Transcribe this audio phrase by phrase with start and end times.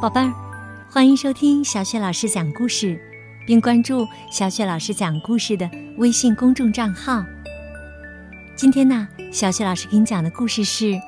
[0.00, 0.32] 宝贝儿，
[0.90, 3.00] 欢迎收听小雪老师讲故事，
[3.46, 7.24] 并关注小雪老师讲故事的微信公众账号。
[8.54, 10.92] 今天呢，小雪老师给你讲的故事是《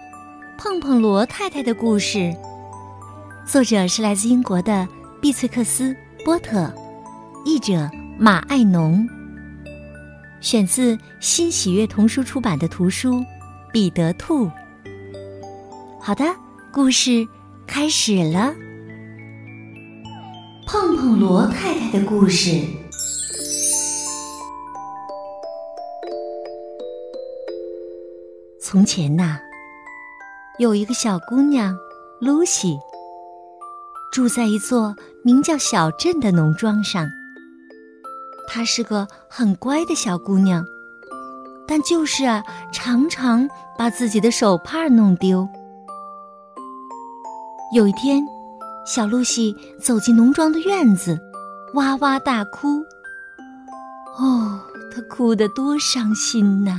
[0.56, 2.18] 碰碰罗太太的故事》，
[3.44, 4.86] 作者是来自英国的
[5.20, 5.92] 碧翠克斯·
[6.24, 6.72] 波特，
[7.44, 9.06] 译者马爱农，
[10.40, 13.14] 选自新喜悦童书出版的图书
[13.72, 14.46] 《彼得兔》。
[16.00, 16.24] 好的，
[16.72, 17.26] 故事
[17.66, 18.54] 开始了。
[21.18, 22.60] 罗太太的故事。
[28.60, 29.38] 从前呐，
[30.58, 31.74] 有一个小姑娘
[32.20, 32.78] 露西，
[34.12, 37.08] 住在一座名叫小镇的农庄上。
[38.46, 40.62] 她是个很乖的小姑娘，
[41.66, 45.48] 但就是啊，常常把自己的手帕弄丢。
[47.72, 48.22] 有一天。
[48.86, 51.20] 小露西走进农庄的院子，
[51.74, 52.86] 哇哇大哭。
[54.16, 54.60] 哦，
[54.94, 56.78] 她哭得多伤心呐！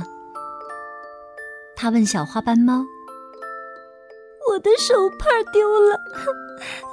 [1.76, 2.84] 她问小花斑猫
[4.50, 5.96] ：“我的手帕丢了，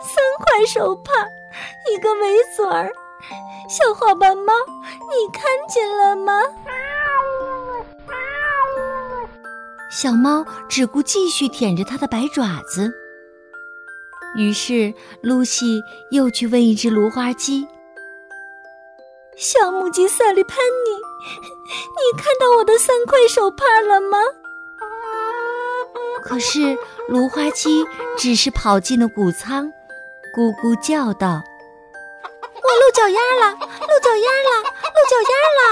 [0.01, 1.11] 三块手帕，
[1.89, 2.91] 一个围嘴儿。
[3.69, 4.53] 小花斑猫，
[5.09, 6.33] 你看见了吗？”
[9.89, 12.93] 小猫只顾继续舔着它的白爪子。
[14.35, 17.65] 于是，露西又去问一只芦花鸡
[19.37, 20.91] ：“小母鸡萨利潘尼，
[21.95, 24.17] 你看到我的三块手帕了吗？”
[26.21, 27.85] 可是，芦花鸡
[28.17, 29.71] 只是跑进了谷仓，
[30.35, 31.29] 咕咕叫道
[32.27, 34.63] ：“我露脚丫了，露脚丫了，
[34.95, 35.63] 露脚丫了！”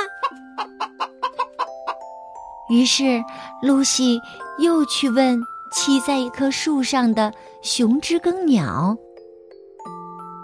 [2.70, 3.22] 于是，
[3.62, 4.22] 露西
[4.58, 5.38] 又去问
[5.74, 7.34] 栖在一棵树上的。
[7.64, 8.98] 熊知更鸟，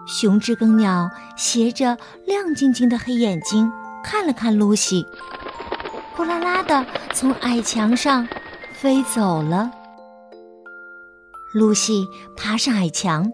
[0.08, 3.70] 熊知更鸟斜着亮晶晶的黑眼睛
[4.02, 5.06] 看了看露西，
[6.16, 8.26] 呼啦啦的从矮墙上
[8.72, 9.70] 飞走了。
[11.54, 13.30] 露西爬上矮墙，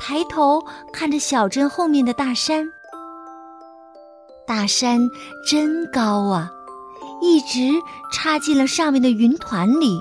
[0.00, 0.60] 抬头
[0.92, 2.68] 看着小镇后面的大山，
[4.44, 5.08] 大山
[5.48, 6.50] 真高啊，
[7.22, 7.70] 一直
[8.12, 10.00] 插进了上面的云团里。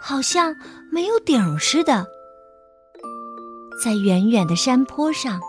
[0.00, 0.54] 好像
[0.98, 2.08] 没有顶似的，
[3.84, 5.40] 在远远的山坡上，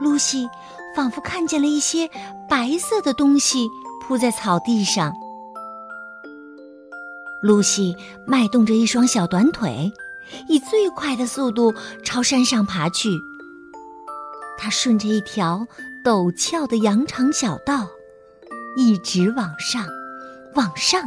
[0.00, 0.48] 露西
[0.96, 2.08] 仿佛看见了一些
[2.48, 3.68] 白色的东西
[4.00, 5.12] 铺在草地上。
[7.42, 7.94] 露西
[8.26, 9.92] 迈动着一双小短腿，
[10.48, 13.10] 以最快的速度朝山上爬去。
[14.56, 15.66] 她顺着一条
[16.02, 17.86] 陡峭的羊肠小道，
[18.78, 19.86] 一直往上，
[20.54, 21.02] 往上。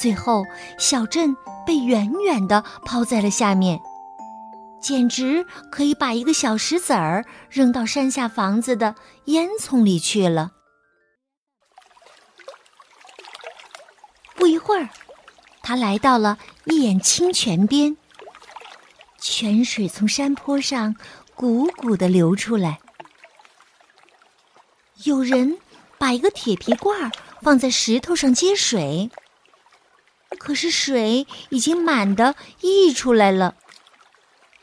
[0.00, 0.44] 最后，
[0.78, 3.80] 小镇被远远的抛在了下面，
[4.80, 8.94] 简直可以把一个小石子儿扔到山下房子的
[9.26, 10.52] 烟囱里去了。
[14.34, 14.88] 不一会儿，
[15.62, 17.96] 他来到了一眼清泉边，
[19.18, 20.94] 泉水从山坡上
[21.36, 22.80] 汩汩的流出来。
[25.04, 25.58] 有人
[25.98, 29.10] 把一个铁皮罐放在石头上接水。
[30.34, 33.54] 可是水已经满的溢出来了，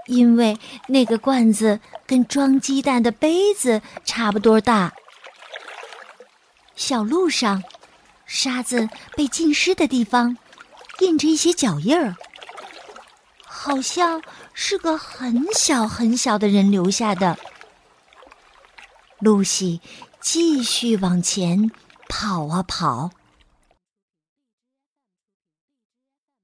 [0.07, 4.93] 因为那个罐子跟装鸡蛋的杯子差不多大。
[6.75, 7.63] 小路上，
[8.25, 10.37] 沙子被浸湿的地方，
[10.99, 12.15] 印着一些脚印儿，
[13.45, 14.21] 好像
[14.53, 17.37] 是个很小很小的人留下的。
[19.19, 19.81] 露西
[20.19, 21.69] 继续往前
[22.09, 23.11] 跑啊跑。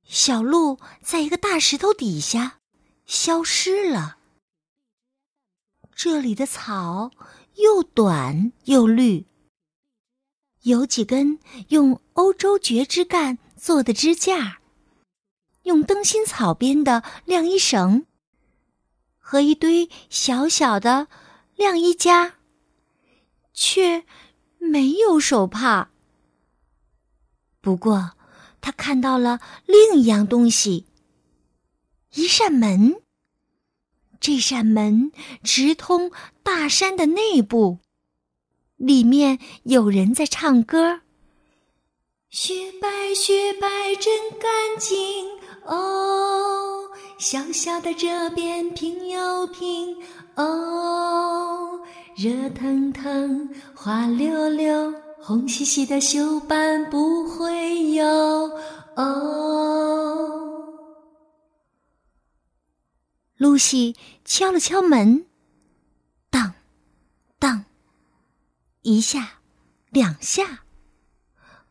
[0.08, 2.60] 小鹿在一个大石头底下
[3.06, 4.18] 消失了。
[5.94, 7.12] 这里的草
[7.56, 9.26] 又短又绿，
[10.62, 11.40] 有几根
[11.70, 14.60] 用欧洲蕨枝干做的支架，
[15.64, 18.06] 用灯芯草编的晾衣绳，
[19.18, 21.08] 和一堆小小的
[21.56, 22.36] 晾衣夹，
[23.54, 24.06] 却
[24.58, 25.92] 没有手帕。
[27.60, 28.17] 不过。
[28.68, 30.88] 他看到了另一样东西，
[32.16, 32.96] 一扇门。
[34.20, 36.12] 这扇门直通
[36.44, 37.80] 大山的内部，
[38.76, 41.00] 里面有人在唱歌。
[42.30, 45.30] 雪白雪白真干净
[45.64, 49.96] 哦，小小的这边平又平
[50.36, 51.80] 哦，
[52.18, 54.94] 热腾腾滑溜溜。
[55.28, 58.06] 红兮兮的锈斑不会有
[58.96, 60.64] 哦。
[63.36, 63.94] 露西
[64.24, 65.26] 敲了敲门，
[66.30, 66.54] 当，
[67.40, 67.66] 当，
[68.84, 69.42] 一下，
[69.90, 70.64] 两下，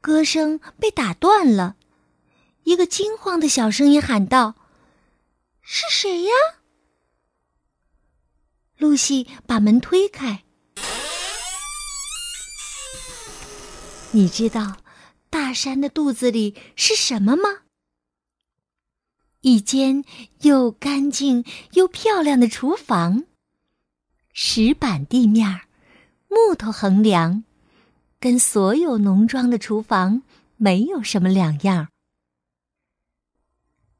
[0.02, 1.76] 歌声被打断了。
[2.64, 4.54] 一个惊慌的小声音喊道
[5.64, 6.32] ：“是谁呀？”
[8.76, 10.42] 露西把门推开。
[14.12, 14.78] 你知道
[15.28, 17.62] 大山的肚子里是什么吗？
[19.40, 20.04] 一间
[20.40, 23.24] 又干净又漂亮的厨房，
[24.32, 25.62] 石板地面，
[26.28, 27.44] 木头横梁，
[28.18, 30.22] 跟所有农庄的厨房
[30.56, 31.88] 没有什么两样。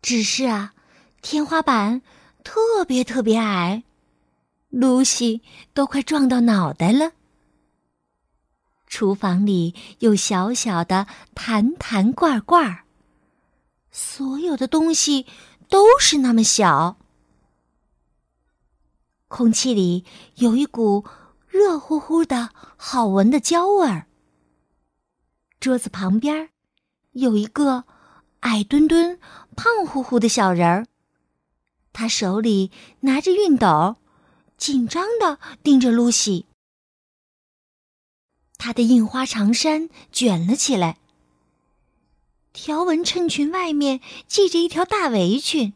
[0.00, 0.74] 只是啊，
[1.20, 2.00] 天花板
[2.42, 3.82] 特别特别矮，
[4.70, 5.42] 露西
[5.74, 7.12] 都快撞到脑袋了。
[8.86, 12.84] 厨房里有小小的坛坛罐罐，
[13.90, 15.26] 所有的东西
[15.68, 16.96] 都是那么小。
[19.28, 20.04] 空气里
[20.36, 21.04] 有一股
[21.46, 24.06] 热乎乎的好闻的焦味儿。
[25.60, 26.50] 桌子旁边
[27.12, 27.84] 有一个。
[28.40, 29.18] 矮墩墩、
[29.56, 30.86] 胖乎乎的小人儿，
[31.92, 33.96] 他手里拿着熨斗，
[34.56, 36.46] 紧张的盯着露西。
[38.58, 40.98] 他的印花长衫卷了起来，
[42.52, 45.74] 条纹衬裙外面系着一条大围裙，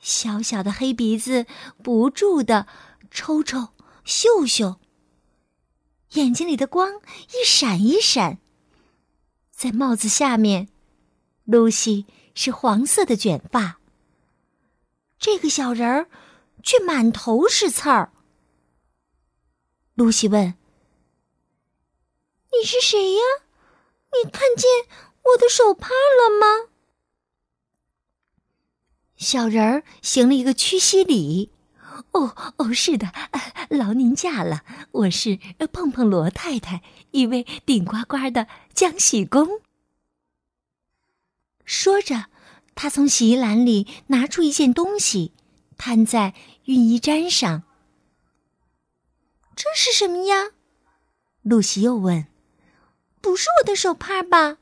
[0.00, 1.46] 小小的黑鼻子
[1.82, 2.66] 不住的
[3.10, 3.68] 抽抽
[4.04, 4.80] 嗅嗅，
[6.12, 7.00] 眼睛里的光
[7.30, 8.38] 一闪一闪，
[9.50, 10.68] 在帽子下面。
[11.44, 13.78] 露西是黄色的卷发，
[15.16, 16.08] 这个小人儿
[16.60, 18.12] 却满头是刺儿。
[19.94, 20.54] 露西问
[22.58, 23.20] ：“你是谁呀？
[24.12, 24.70] 你看见
[25.22, 26.70] 我的手帕了吗？”
[29.16, 31.50] 小人儿行了一个屈膝礼
[32.12, 33.12] ：“哦哦，是的，
[33.68, 35.38] 劳您驾了，我是
[35.72, 39.60] 碰碰罗太太，一位顶呱呱的浆洗工。”
[41.64, 42.26] 说着，
[42.74, 45.32] 他从洗衣篮里拿出一件东西，
[45.76, 47.64] 摊在熨衣毡上。
[49.56, 50.52] 这是什么呀？
[51.42, 52.26] 露西又问。
[53.26, 54.58] “不是我的手帕吧？”“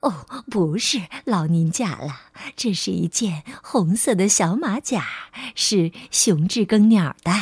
[0.00, 2.22] 哦，不是，劳您驾了。
[2.56, 5.04] 这是一件红色的小马甲，
[5.54, 7.32] 是雄志更鸟的。”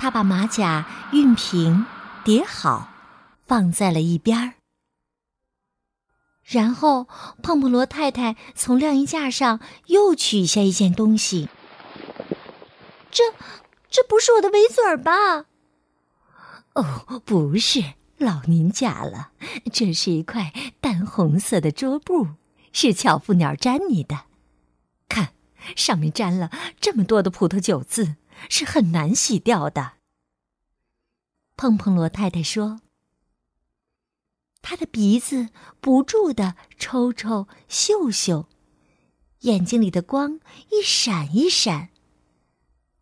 [0.00, 1.84] 他把马甲熨平，
[2.24, 2.88] 叠好，
[3.46, 4.54] 放在了一边儿。
[6.42, 7.04] 然后，
[7.42, 11.48] 胖胖罗太太从晾衣架上又取下一件东西。
[13.10, 13.24] 这，
[13.90, 15.44] 这不是我的围嘴儿吧？
[16.74, 19.32] 哦，不是，老您家了。
[19.72, 22.28] 这是一块淡红色的桌布，
[22.72, 24.24] 是巧妇鸟粘你的。
[25.08, 25.34] 看，
[25.76, 28.16] 上面沾了这么多的葡萄酒渍，
[28.48, 29.92] 是很难洗掉的。
[31.56, 32.80] 碰碰罗太太说。
[34.62, 35.48] 他的鼻子
[35.80, 38.48] 不住的抽抽嗅嗅，
[39.40, 40.38] 眼睛里的光
[40.70, 41.90] 一闪一闪。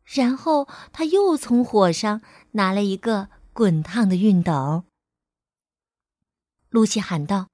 [0.05, 2.23] 然后他又从火上
[2.53, 4.85] 拿了一个滚烫的熨斗。
[6.71, 7.49] 露西喊道：“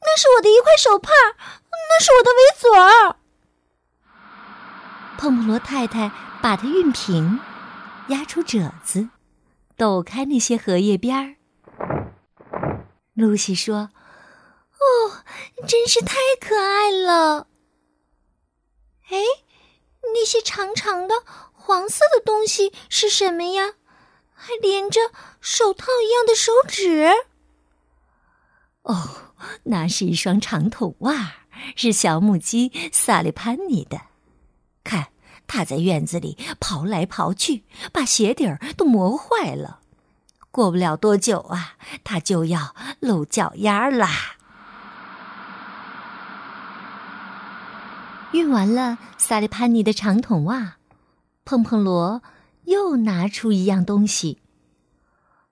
[0.00, 3.16] 那是我的一块手帕，那是我的围嘴儿。”
[5.18, 6.10] 碰碰罗太太
[6.40, 7.38] 把它熨平，
[8.08, 9.10] 压出褶子，
[9.76, 11.36] 抖开那些荷叶边儿。
[13.14, 13.90] 露西说
[14.78, 15.24] ：“哦，
[15.66, 17.48] 真是太可爱了。
[19.10, 19.18] 哎，
[20.14, 21.16] 那些长长的
[21.52, 23.74] 黄色的东西是什么呀？
[24.32, 25.00] 还连着
[25.40, 27.12] 手套一样的手指。
[28.82, 29.08] 哦，
[29.64, 31.32] 那是一双长筒袜，
[31.76, 34.00] 是小母鸡萨利潘尼的。
[34.82, 35.08] 看，
[35.46, 39.80] 它在院子里刨来刨去，把鞋底儿都磨坏了。”
[40.50, 44.08] 过不了多久啊，它就要露脚丫啦。
[48.32, 50.76] 熨完了萨利潘尼的长筒袜，
[51.44, 52.22] 碰碰罗
[52.64, 54.40] 又拿出一样东西。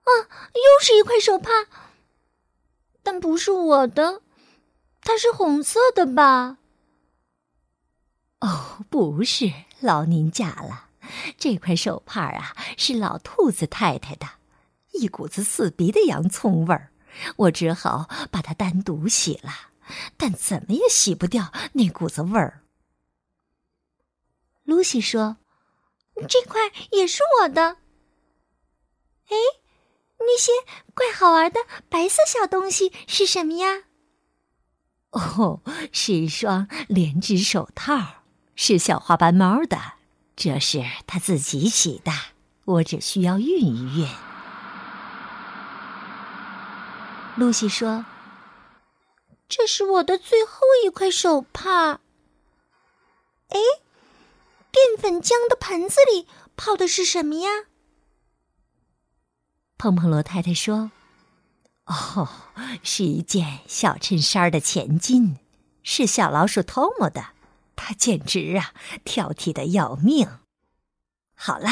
[0.01, 0.09] 啊，
[0.53, 1.49] 又是一块手帕，
[3.07, 4.21] 但不是我的，
[4.99, 6.57] 它是红色的吧？
[8.41, 9.49] 哦，不是，
[9.79, 10.89] 劳您驾了，
[11.37, 14.27] 这块手帕啊，是老兔子太太的。
[14.91, 16.91] 一股子刺鼻的洋葱味儿，
[17.37, 19.53] 我只好把它单独洗了，
[20.17, 22.61] 但怎么也洗不掉那股子味儿。
[24.65, 25.37] 露西说
[26.27, 26.59] ：“这块
[26.91, 27.77] 也是我的。”
[29.31, 29.37] 哎，
[30.19, 30.51] 那些
[30.93, 33.83] 怪好玩的白色小东西是什么呀？
[35.11, 38.23] 哦，是一双连指手套，
[38.55, 39.79] 是小花斑猫的，
[40.35, 42.11] 这是他自己洗的，
[42.65, 44.09] 我只需要熨一熨。”
[47.37, 48.05] 露西说
[49.47, 51.99] ：“这是我的最后一块手帕。”
[53.49, 53.59] 哎，
[54.71, 57.49] 淀粉浆的盆子里泡的是什么呀？
[59.77, 60.91] 碰碰罗太太说
[61.85, 62.27] ：“哦，
[62.81, 65.37] 是一件小衬衫的前襟，
[65.83, 67.27] 是小老鼠偷摸的。
[67.75, 68.73] 它简直啊，
[69.05, 70.27] 挑剔的要命。
[71.35, 71.69] 好了，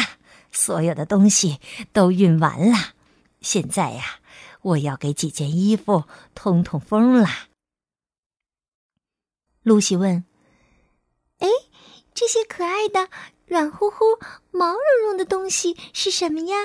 [0.52, 1.60] 所有的东西
[1.92, 2.94] 都运完了，
[3.42, 4.20] 现在呀，
[4.62, 6.04] 我要给几件衣服
[6.36, 7.28] 通通风了。”
[9.64, 10.24] 露西问。
[11.40, 11.48] 哎，
[12.14, 13.10] 这些可爱的、
[13.48, 14.20] 软乎乎、
[14.52, 16.56] 毛茸茸的东西是什么呀？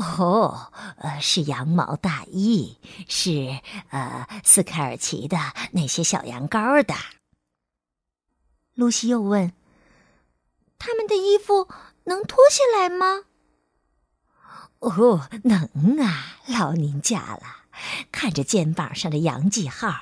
[0.00, 5.36] 哦，呃，是羊毛大衣，是呃斯凯尔奇的
[5.72, 6.94] 那些小羊羔的。
[8.72, 9.52] 露西又问
[10.78, 11.68] ：“他们的衣服
[12.04, 13.24] 能脱下来吗？”
[14.80, 15.68] 哦，能
[16.02, 17.66] 啊，劳您驾了。
[18.10, 19.94] 看着肩膀上的洋记号，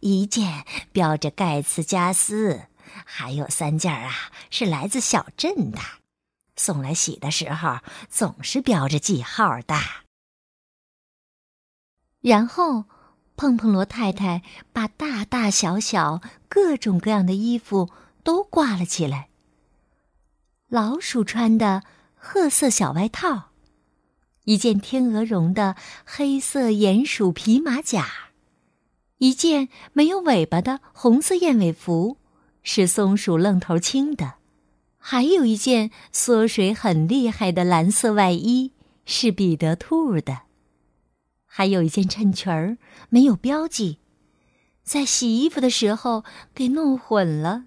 [0.00, 2.62] 一件标着盖茨加斯，
[3.04, 4.10] 还有三件啊
[4.48, 5.78] 是来自小镇的，
[6.56, 9.74] 送来洗的时候总是标着记号的。
[12.20, 12.84] 然后，
[13.36, 14.42] 碰碰罗太太
[14.72, 17.90] 把大大小小、各种各样的衣服
[18.22, 19.28] 都挂了起来。
[20.68, 21.82] 老鼠穿的
[22.14, 23.50] 褐色小外套。
[24.44, 28.30] 一件天鹅绒的黑色鼹鼠皮马甲，
[29.16, 32.18] 一件没有尾巴的红色燕尾服，
[32.62, 34.38] 是松鼠愣头青的；
[35.06, 38.72] 还有一件缩水很厉害的蓝色外衣，
[39.04, 40.46] 是彼得兔的；
[41.44, 42.78] 还有一件衬裙儿
[43.10, 43.98] 没有标记，
[44.82, 47.64] 在洗衣服的时候给弄混了。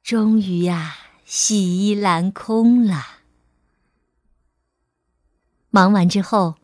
[0.00, 3.04] 终于呀，洗衣篮空了。
[5.70, 6.54] 忙完之后，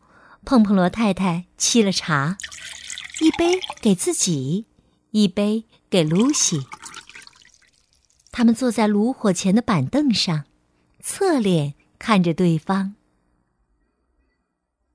[0.45, 2.37] 碰碰罗太太沏了茶，
[3.19, 4.67] 一杯给自己，
[5.11, 6.61] 一杯给露西。
[8.33, 10.45] 他们坐在炉火前的板凳上，
[10.99, 12.95] 侧脸看着对方。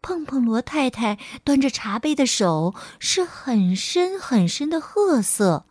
[0.03, 5.67] 碰碰罗太太端着茶杯的手是很深很深的褐色，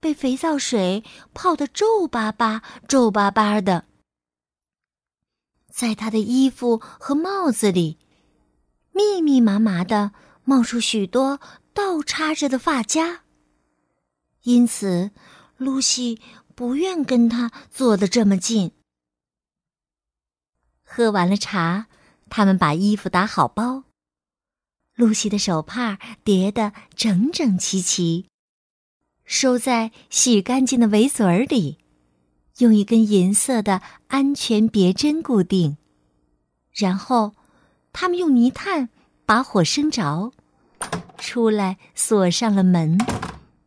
[0.00, 3.84] 被肥皂水泡得皱巴巴、皱巴巴的。
[5.70, 7.98] 在他的衣服和帽子里，
[8.92, 10.10] 密密麻麻的
[10.44, 11.38] 冒出许多
[11.72, 13.20] 倒插着的发夹。
[14.42, 15.10] 因此，
[15.56, 16.20] 露西
[16.56, 18.72] 不愿跟他坐得这么近。
[20.82, 21.86] 喝完了茶，
[22.30, 23.84] 他们把衣服打好包，
[24.94, 28.26] 露西的手帕叠得整整齐齐，
[29.26, 31.78] 收在洗干净的围嘴儿里。
[32.58, 35.76] 用一根银色的安全别针固定，
[36.72, 37.34] 然后
[37.92, 38.88] 他们用泥炭
[39.26, 40.32] 把火生着，
[41.18, 42.96] 出来锁上了门，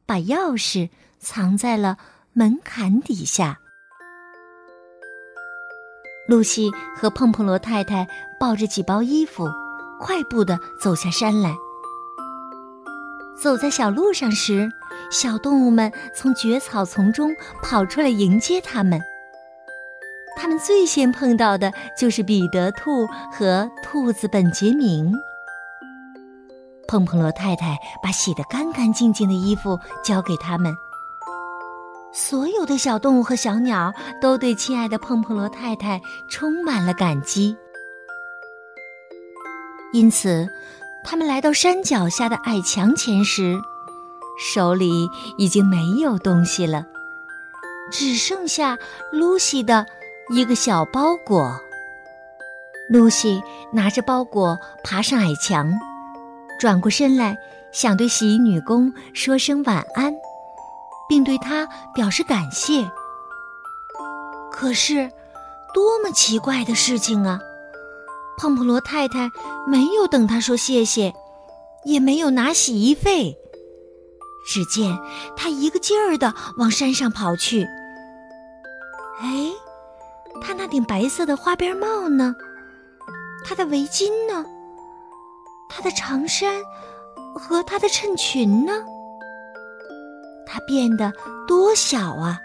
[0.08, 2.00] 把钥匙藏在了
[2.34, 3.60] 门槛底下。
[6.28, 8.08] 露西和碰碰罗太太
[8.40, 9.50] 抱着几包衣服，
[10.00, 11.56] 快步的走下山来。
[13.42, 14.70] 走在小路上时。
[15.12, 17.32] 小动物们从蕨草丛中
[17.64, 19.02] 跑出来迎接他们。
[20.38, 25.12] 他们最先碰到的就是彼得兔和兔子本杰明。
[26.88, 30.72] 碰碰罗太太把洗得干干净净的衣服交给他们。
[32.12, 37.56] 所有的小动物和小鸟都对亲爱的碰碰罗太太充满了感激。
[39.94, 40.48] 因此，
[41.04, 43.60] 他们来到山脚下的矮墙前时。
[44.42, 46.86] 手里已经没有东西了，
[47.92, 48.78] 只剩下
[49.12, 49.86] 露西的
[50.30, 51.60] 一个小包裹。
[52.90, 55.70] 露西拿着包裹爬上矮墙，
[56.58, 57.38] 转过身来，
[57.74, 60.14] 想对洗衣女工说声晚安，
[61.10, 62.90] 并对他表示感谢。
[64.52, 65.12] 可是，
[65.74, 67.40] 多么奇怪的事情啊！
[68.38, 69.30] 胖普罗太太
[69.68, 71.14] 没有等他说谢谢，
[71.84, 73.36] 也没有拿洗衣费。
[74.48, 74.98] 只见
[75.36, 77.68] 他一个劲儿的往山上跑去。
[79.22, 79.52] 哎，
[80.42, 82.34] 他那顶白色的花边帽呢？
[83.46, 84.46] 他的围巾呢？
[85.70, 86.62] 他的长衫
[87.36, 88.72] 和他的衬裙呢？
[90.52, 91.14] 它变得
[91.48, 92.40] 多小啊！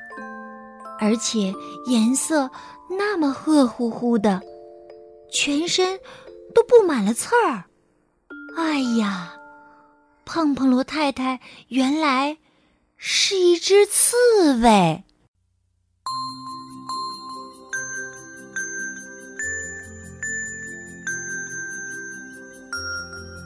[1.00, 1.54] 而且
[1.86, 2.50] 颜色
[2.90, 4.42] 那么褐乎乎的，
[5.32, 5.98] 全身
[6.54, 7.64] 都布满了刺儿。
[8.56, 9.32] 哎呀！
[10.26, 12.38] 碰碰罗太太原来
[12.96, 14.16] 是一只刺
[14.62, 15.04] 猬。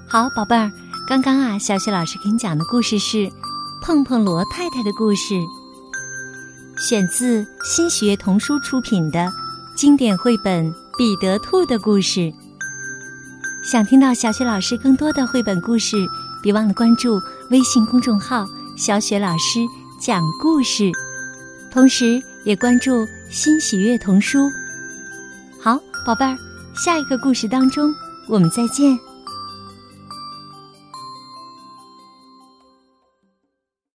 [0.08, 0.70] 好，宝贝儿，
[1.08, 3.18] 刚刚啊，小雪老师给你讲的故事是
[3.80, 5.34] 《碰碰罗太太的故事》，
[6.78, 9.30] 选自新学童书出品的
[9.76, 10.66] 经典绘本
[10.96, 12.20] 《彼得兔的故事》。
[13.62, 15.96] 想听到小雪老师更多的绘本故事，
[16.42, 17.20] 别忘了关注
[17.50, 19.60] 微信公众号“小雪老师
[20.00, 20.90] 讲故事”，
[21.70, 24.50] 同时也关注新喜悦童书。
[25.60, 26.36] 好，宝贝儿，
[26.74, 27.92] 下一个故事当中，
[28.28, 28.98] 我们再见。